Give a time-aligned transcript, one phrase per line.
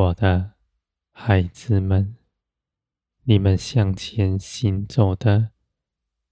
[0.00, 0.54] 我的
[1.10, 2.16] 孩子们，
[3.24, 5.50] 你们向前行走的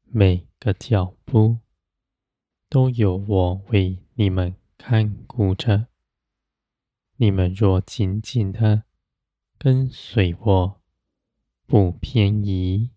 [0.04, 1.58] 每个脚步，
[2.70, 5.88] 都有我为你们看顾着。
[7.16, 8.84] 你们若紧紧的
[9.58, 10.80] 跟随我，
[11.66, 12.92] 不偏移，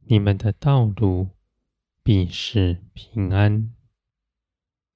[0.00, 1.30] 你们的道路
[2.02, 3.74] 必是平安。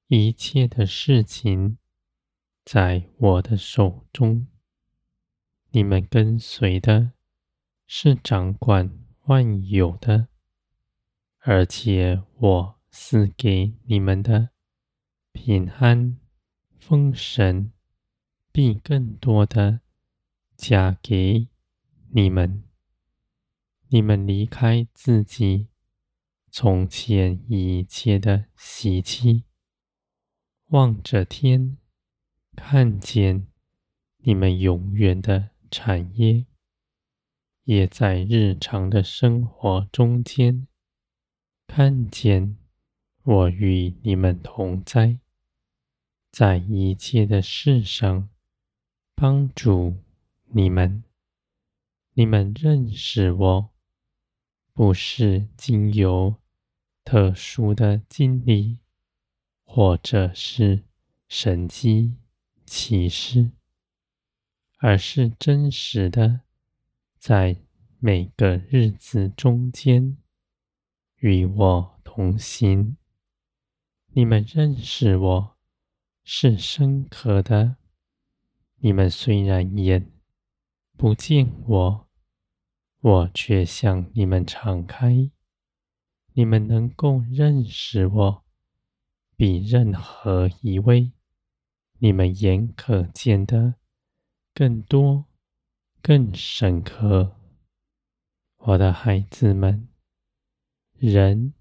[0.09, 1.79] 一切的事情
[2.67, 4.47] 在我的手中。
[5.73, 7.13] 你们跟随的
[7.87, 8.91] 是掌管
[9.27, 10.27] 万有的，
[11.39, 14.51] 而且我赐给你们的
[15.31, 16.19] 平安、
[16.81, 17.71] 丰盛，
[18.51, 19.81] 必更多的
[20.57, 21.47] 加给
[22.09, 22.65] 你们。
[23.91, 25.69] 你们离开自己
[26.51, 29.45] 从前一切的习气，
[30.67, 31.77] 望着天，
[32.57, 33.47] 看见
[34.19, 35.51] 你们永远的。
[35.71, 36.47] 产业
[37.65, 40.67] 也在日常的生活中间
[41.67, 42.57] 看见
[43.23, 45.19] 我与你们同在，
[46.33, 48.29] 在一切的事上
[49.15, 49.97] 帮助
[50.49, 51.05] 你们。
[52.15, 53.71] 你们认识我，
[54.73, 56.35] 不是经由
[57.05, 58.79] 特殊的经历，
[59.65, 60.83] 或者是
[61.29, 62.17] 神迹
[62.67, 63.53] 奇事。
[64.83, 66.41] 而是真实的，
[67.19, 67.59] 在
[67.99, 70.17] 每个日子中间
[71.17, 72.97] 与我同行。
[74.15, 75.57] 你们认识我
[76.25, 77.77] 是深刻的。
[78.77, 80.11] 你们虽然眼
[80.97, 82.09] 不见我，
[83.01, 85.31] 我却向你们敞开。
[86.33, 88.45] 你们能够认识我，
[89.37, 91.13] 比任何一位
[91.99, 93.75] 你们眼可见的。
[94.53, 95.27] 更多、
[96.03, 97.37] 更深刻，
[98.57, 99.89] 我的孩子们，
[100.97, 101.55] 人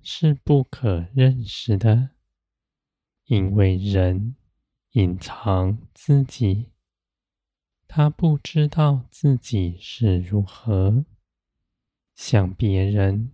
[0.00, 2.10] 是不可认识的，
[3.24, 4.36] 因为人
[4.92, 6.70] 隐藏自己，
[7.86, 11.04] 他不知道自己是如何，
[12.14, 13.32] 向别人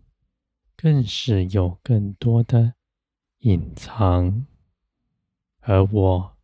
[0.77, 2.75] 更是有更多的
[3.41, 4.47] 隐藏，
[5.61, 6.40] 而我。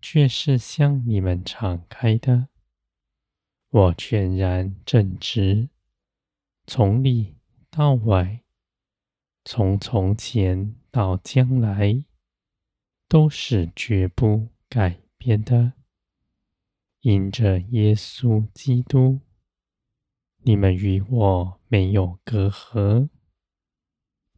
[0.00, 2.48] 却是向你们敞开的，
[3.70, 5.68] 我全然正直，
[6.66, 7.36] 从里
[7.70, 8.42] 到外，
[9.44, 12.04] 从从前到将来，
[13.08, 15.72] 都是绝不改变的。
[17.00, 19.20] 因着耶稣基督，
[20.38, 23.08] 你们与我没有隔阂。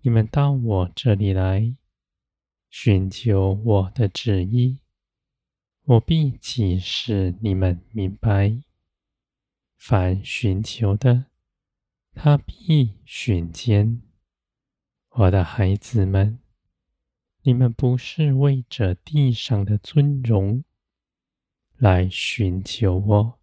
[0.03, 1.75] 你们到我这里来，
[2.71, 4.81] 寻求我的旨意。
[5.85, 8.63] 我必启示你们明白，
[9.77, 11.27] 凡寻求的，
[12.15, 14.03] 他必寻见。
[15.09, 16.39] 我的孩子们，
[17.43, 20.63] 你们不是为着地上的尊荣
[21.77, 23.41] 来寻求我，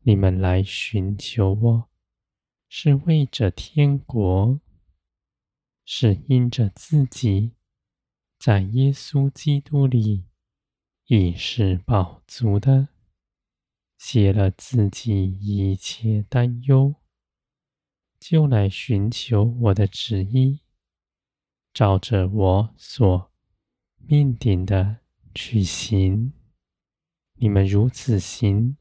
[0.00, 1.88] 你们来寻求我，
[2.68, 4.60] 是为着天国，
[5.84, 7.52] 是因着自己
[8.38, 10.24] 在耶稣基督里。
[11.08, 12.88] 已是饱足的，
[13.96, 16.96] 卸了自己一切担忧，
[18.18, 20.62] 就来寻求我的旨意，
[21.72, 23.32] 照着我所
[23.98, 24.98] 命定的
[25.32, 26.32] 去行。
[27.34, 28.76] 你们如此行，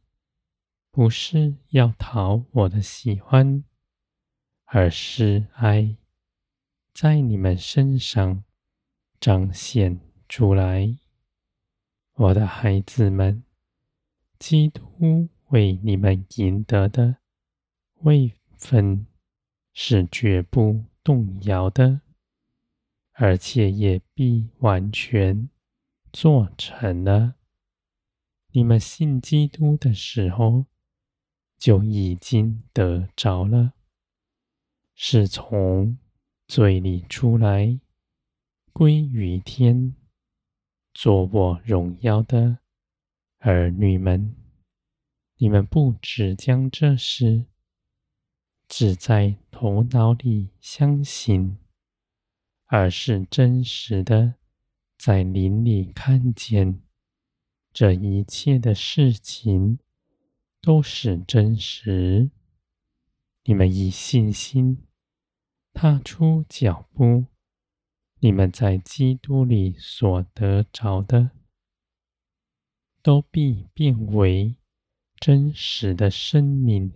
[0.90, 3.64] 不是要讨我的喜欢，
[4.64, 5.98] 而是爱
[6.92, 8.44] 在你们身上
[9.20, 11.05] 彰显出来。
[12.18, 13.44] 我的孩子们，
[14.40, 17.18] 基督为你们赢得的
[18.04, 19.06] 位分
[19.74, 22.00] 是绝不动摇的，
[23.12, 25.50] 而且也必完全
[26.14, 27.36] 做成了。
[28.52, 30.68] 你们信基督的时候，
[31.58, 33.74] 就已经得着了，
[34.94, 35.98] 是从
[36.48, 37.78] 罪里出来，
[38.72, 39.94] 归于天。
[40.96, 42.60] 做我荣耀的
[43.40, 44.34] 儿女们，
[45.36, 47.48] 你们不只将这事
[48.70, 51.58] 只在头脑里相信，
[52.68, 54.36] 而是真实的
[54.98, 56.82] 在灵里看见，
[57.74, 59.80] 这一切的事情
[60.62, 62.32] 都是真实。
[63.44, 64.88] 你们以信心
[65.74, 67.26] 踏出脚步。
[68.26, 71.30] 你们在基督里所得着的，
[73.04, 74.56] 都必变为
[75.18, 76.92] 真实的生命，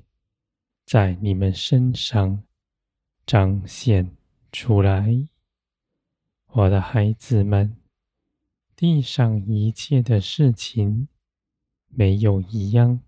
[0.87, 2.43] 在你们身上
[3.27, 4.17] 彰显
[4.51, 5.27] 出来。
[6.47, 7.77] 我的孩子们，
[8.75, 11.09] 地上一切的事情，
[11.89, 13.01] 没有一样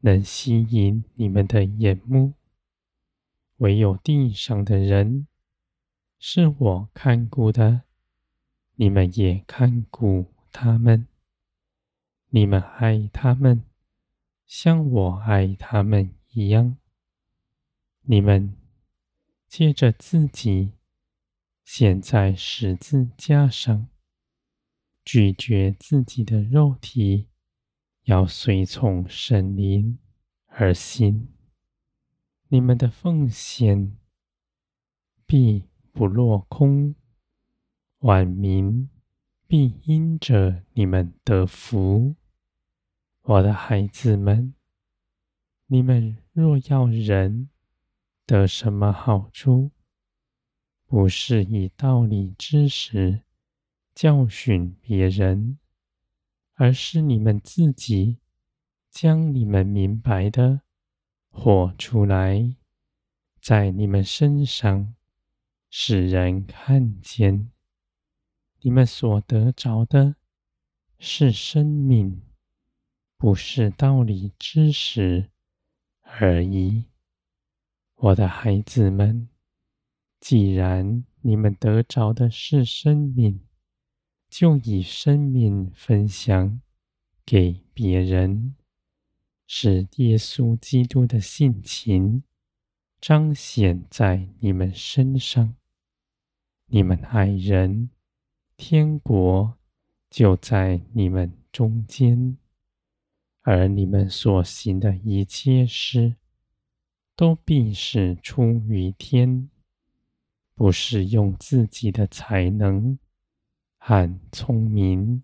[0.00, 2.32] 能吸引你们的眼目，
[3.58, 5.28] 唯有地上的人
[6.18, 7.82] 是我看顾的，
[8.74, 11.06] 你们也看顾他们，
[12.28, 13.64] 你们爱他们，
[14.46, 16.76] 像我爱他们一样。
[18.02, 18.56] 你们
[19.48, 20.72] 借着自己
[21.64, 23.88] 现在十字架上，
[25.04, 27.28] 拒绝自己的肉体。
[28.04, 29.98] 要随从神灵
[30.46, 31.34] 而行，
[32.46, 33.96] 你们的奉献
[35.26, 35.64] 必
[35.96, 36.94] 不落空，
[38.00, 38.90] 万民
[39.46, 42.16] 必因着你们得福。
[43.22, 44.52] 我的孩子们，
[45.68, 47.48] 你们若要人
[48.26, 49.70] 得什么好处，
[50.84, 53.22] 不是以道理知识
[53.94, 55.58] 教训别人。
[56.56, 58.18] 而是你们自己
[58.90, 60.60] 将你们明白的
[61.30, 62.54] 活出来，
[63.40, 64.94] 在你们身上
[65.78, 67.52] 使人看见，
[68.62, 70.16] 你们所得着的
[70.98, 72.22] 是生命，
[73.18, 75.30] 不是道理知识
[76.00, 76.86] 而已。
[77.96, 79.28] 我的孩子们，
[80.18, 83.46] 既然你们得着的是生命，
[84.30, 86.62] 就以生命分享
[87.26, 88.56] 给别人，
[89.46, 92.24] 使耶稣基督的性情
[92.98, 95.54] 彰显在你们身上。
[96.68, 97.90] 你们爱人，
[98.56, 99.56] 天国
[100.10, 102.36] 就在你们中间。
[103.42, 106.16] 而你们所行的一切事，
[107.14, 109.48] 都必是出于天，
[110.56, 112.98] 不是用自己的才能。
[113.78, 115.22] 很聪明，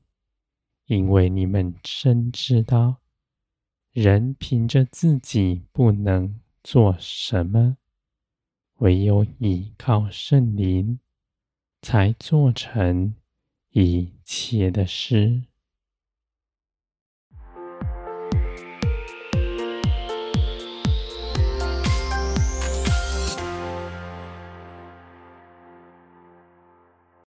[0.87, 3.01] 因为你们深知道，
[3.91, 7.79] 人凭着自己不能做什么，
[8.77, 11.01] 唯有依靠圣灵，
[11.83, 13.15] 才做成
[13.73, 15.43] 一切的事。